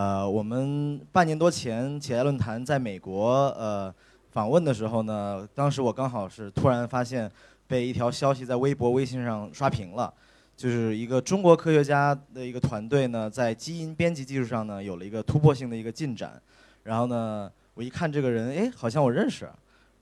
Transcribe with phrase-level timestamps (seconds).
[0.00, 3.94] 呃，我们半年多前企业论坛在美国呃
[4.30, 7.30] 访问的时候呢，当时我刚好是突然发现
[7.66, 10.10] 被一条消息在微博、微信上刷屏了，
[10.56, 16.40] 就是一个中国科学家的一个团队呢，在基因编辑技术上呢有了一个突破性的一个进展。
[16.84, 19.50] 然后呢，我一看这个人，哎，好像我认识。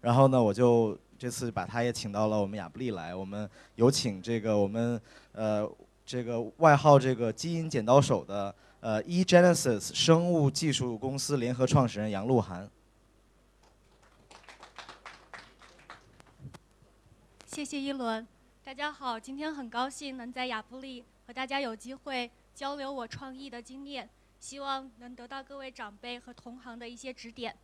[0.02, 5.00] 然后呢，我就这次把他也请到了我们亚布力来，我们有请这个我们
[5.32, 5.68] 呃。
[6.10, 12.70] 这个外号这个基因剪刀手的呃，eGenesis 生物技术公司联合创始人杨鹿晗。
[17.46, 18.24] 谢谢一轮，
[18.62, 27.56] 大家好，今天很高兴能在亚布力和大家有机会交流我创意的经验，希望能得到各位长辈和同行的一些指点。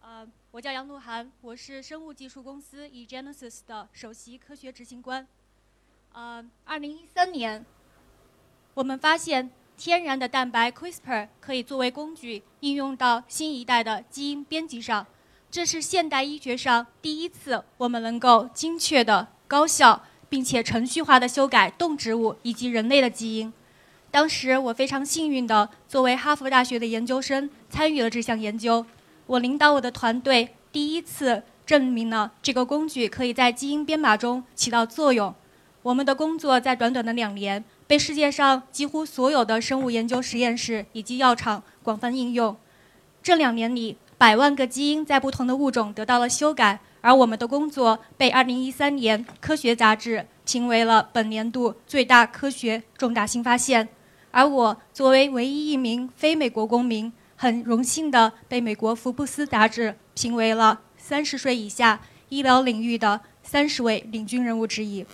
[0.00, 5.28] 呃，我叫杨鹿晗，我是生物技术公司 eGenesis 的首席科学执行官。
[6.12, 7.62] 呃，二零一三年。
[8.72, 15.06] 我们发现，天然的蛋白 CRISPR 可以作为工具应用到新一代的基因编辑上。
[15.50, 23.52] 这是现代医学上第一次，我们能够精确的、高效并且程序化的修改动植物以及人类的基因。
[24.10, 28.86] 当时我非常幸运的作为哈佛大学的研究生参与了这项研究。
[29.26, 35.34] 我领导我的团队，第一次证明了这个工具可以在基因编码中起到作用。
[35.82, 37.64] 我们的工作在短短的两年。
[37.86, 42.56] 被世界上几乎所有的生物研究实验室以及药厂广泛应用。
[43.22, 53.88] 这两年里，百万个基因在不同的物种得到了修改，而我们的工作被2013年《科学》杂志评为了本年度最大科学重大新发现。
[54.30, 65.06] 而我作为唯一一名非美国公民，很荣幸地被美国《福布斯》杂志评为了30岁以下医疗领域的30位领军人物之一。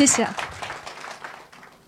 [0.00, 0.26] 谢谢。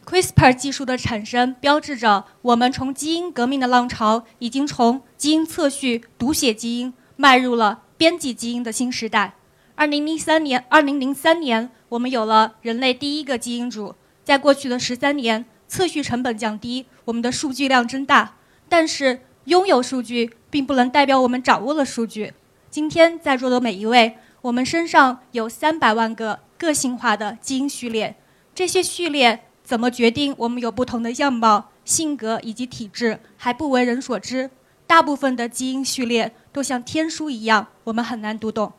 [0.04, 9.32] CRISPR 技术的产生，标志着我们从基因革命的浪潮，已经从基因测序、读写基因，迈入了编辑基因的新时代。
[9.76, 13.94] 二零零三年，二零零三年，我们有了人类第一个基因组。
[14.22, 18.34] 在过去的十三年，测序成本降低，我们的数据量增大。
[18.68, 22.34] 但是，拥有数据并不能代表我们掌握了数据。
[22.70, 26.40] 今天在座的每一位，我们身上有三百万个。
[26.62, 28.14] 个性化的基因序列，
[28.54, 34.48] 这些序列怎么决定我们有不同的样貌、性格以及体质，还不为人所知。
[34.86, 38.74] 大部分的基因序列都像天书一样，我们很难读懂。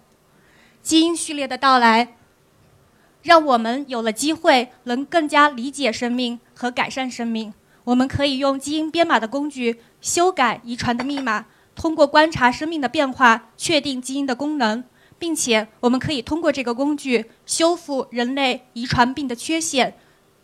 [0.82, 2.16] 基因序列的到来，
[3.22, 7.54] 让我们有了机会能更加理解生命和改善生命。
[7.84, 14.86] 我们可以用基因编码的工具修改遗传的密码，通过观察生命的变化，确定基因的功能。
[15.24, 19.96] 并且，我们可以通过这个工具修复人类遗传病的缺陷，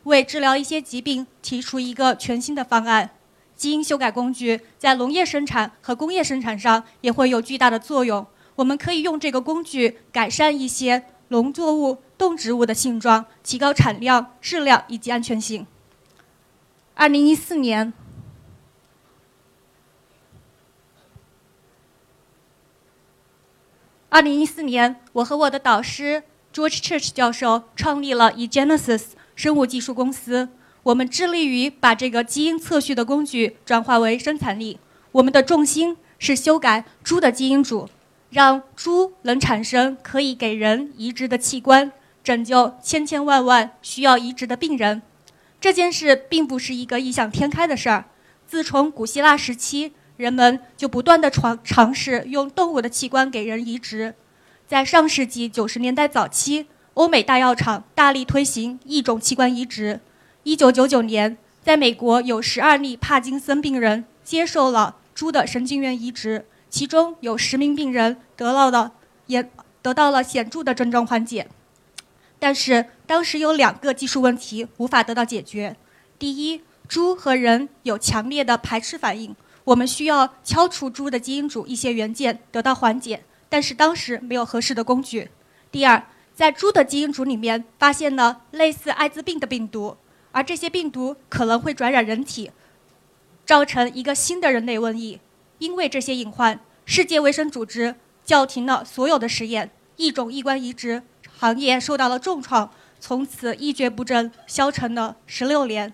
[0.03, 3.09] 为治疗一些疾病提出一个全新的方案。
[3.57, 8.25] 基因修改工具在农业生产和工业生产上也会有巨大的作用。
[8.55, 15.67] 我们可以用这个工具改善一些农作物、动植物的性状，提高产量、质量以及安全性。
[16.93, 17.91] 二零一四年。
[24.11, 30.49] 二零一四年，我和我的导师 George Church 教授创立了 eGenesis 生物技术公司。
[30.81, 34.79] 我们致力于把这个基因测序的工具转化为生产力。
[35.11, 37.87] 我们的重心是修改猪的基因组，
[38.31, 41.91] 让猪能产生可以给人移植的器官，
[42.23, 45.03] 拯救千千万万需要移植的病人。
[45.61, 48.05] 这件事并不是一个异想天开的事儿。
[48.47, 49.93] 自从古希腊时期。
[50.19, 54.13] 人们就不断地尝尝试用动物的器官给人移植，
[54.67, 60.01] 在上世纪九十年代早期，欧美大药厂大力推行异种器官移植。
[60.43, 68.91] 一九九九年，在美国有十二例帕金森病人接受了猪的神经元移植，其中有十名病人得到了
[69.27, 69.49] 也
[69.81, 71.47] 得到了显著的症状缓解。
[72.37, 75.77] 但是当时有两个技术问题无法得到解决：
[76.17, 79.33] 第一，猪和人有强烈的排斥反应。
[79.69, 85.29] 我们需要敲除猪的基因组一些元件得到缓解，但是当时没有合适的工具。
[85.71, 89.95] 第二，在猪的基因组里面发现了类似艾滋病的病毒，
[90.31, 92.49] 而这些病毒可能会转染人体，
[93.45, 95.19] 造成一个新的人类瘟疫。
[95.59, 97.93] 因为这些隐患，世界卫生组织
[98.25, 101.03] 叫停了所有的实验，异种器官移植
[101.37, 105.93] 行业受到了重创，从此一蹶不振，消沉了十六年。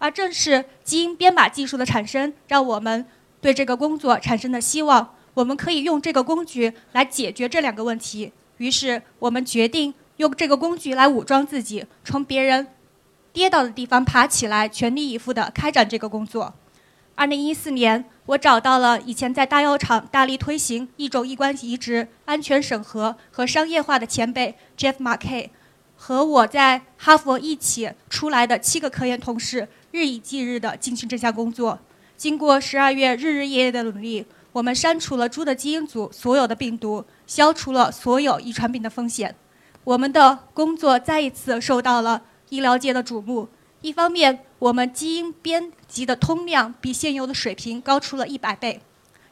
[0.00, 3.06] 而正是基因编码技术的产生，让我们
[3.40, 5.14] 对这个工作产生了希望。
[5.34, 8.32] 我们可以用这个工具来解决这两个问题。
[8.56, 12.66] 于是，我们决定用这个工具来武装自己，从别人
[13.32, 16.54] 跌倒的地方爬起来，全力以赴地开展这个工作。
[17.14, 25.50] 二零一四年，我找到了以前在大药厂大力推行一种器官移植安全审核和商业化的前辈 Jeff Markey，
[25.96, 31.78] 和我在哈佛一起出来的七个科研同事，日以继日地进行这项工作。
[32.16, 39.34] 经过十二月日日夜夜的努力，我们删除了猪的基因组所有的病毒，消除了所有遗传病的风险。
[39.84, 43.48] 我们的工作再一次受到了医疗界的瞩目。
[43.80, 48.82] 一方面，我们基因编辑的通量比现有的水平高出了一百倍，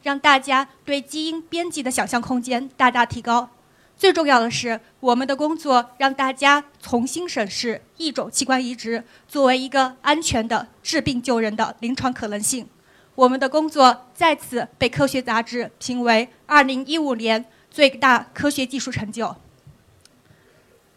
[0.02, 3.50] 让大家对基因编辑的想象空间大大提高。
[3.98, 12.68] 最重要的是，我们的工作让大家重新审视一种器官移植作为一个安全的治病救人的临床可能性。
[13.16, 19.34] 我们的工作再次被科学杂志评为2015年最大科学技术成就。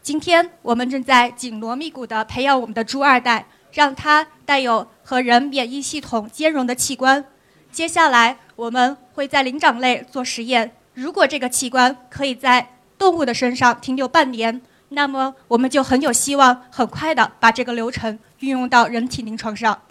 [0.03, 7.25] 今天我们正在紧锣密鼓地培养我们的猪二代，让它带有和人免疫系统兼容的器官。
[7.71, 19.81] 接下来我们会在灵长类做实验，如果这个器官可以在动物的身上停留半年，那么我们就很有希望很快地把这个流程运用到人体临床上。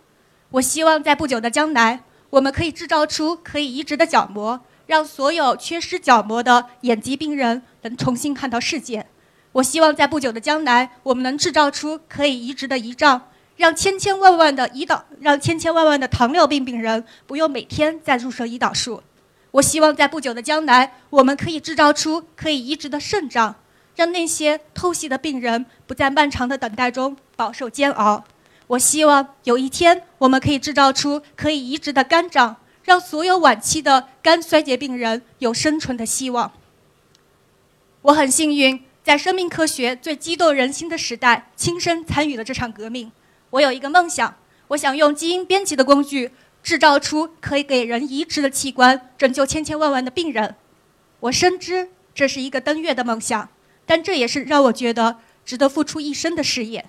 [0.52, 9.08] 我希望在不久的将来，我们可以制造出可以移植的角膜，让所有缺失角膜的眼疾病人能重新看到世界。
[9.50, 13.22] 我希望在不久的将来，我们能制造出可以移植的胰脏，
[13.56, 19.02] 让千千万万的胰岛，让千千万万的糖尿病病人不用每天再注射胰岛素。
[19.52, 23.56] 我希望在不久的将来，我们可以制造出可以移植的肾脏，
[23.96, 28.24] 让那些透析的病人不在漫长的等待中饱受煎熬。
[28.68, 36.52] 我希望有一天，我们可以制造出可以移植的肝脏，让所有晚期的肝衰竭病人有生存的希望。
[38.02, 38.84] 我很幸运。
[39.02, 43.10] 在生命科学最激动人心的时代，亲身参与了这场革命。
[43.48, 44.36] 我有一个梦想，
[44.68, 46.30] 我想用基因编辑的工具
[46.62, 50.56] 制造出可以给人移植的器官，拯救千千万万的病人。
[51.20, 53.48] 我深知这是一个登月的梦想，
[53.86, 56.86] 但这也是让我觉得值得付出一生的事业。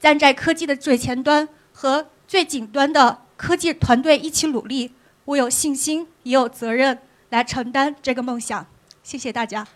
[0.00, 4.92] 站在科技的最前端和最顶端的科技团队一起努力，
[5.26, 6.98] 我有信心也有责任
[7.30, 8.66] 来承担这个梦想。
[9.02, 9.66] 谢谢大家。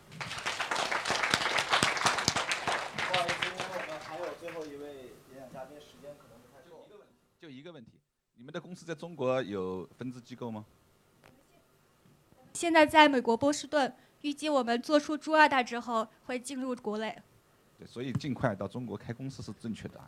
[8.37, 10.65] 你们的公司在中国有分支机构吗？
[12.53, 17.17] 现在在美国波士顿，预计我们做出猪二代之后会进入国内。
[17.79, 20.01] 对，所以尽快到中国开公司是正确的。